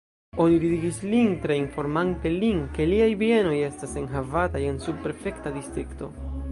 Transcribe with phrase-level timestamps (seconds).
[0.43, 6.15] Oni ridigis lin tre, informante lin, ke liaj bienoj estas enhavataj en subprefekta distrikto.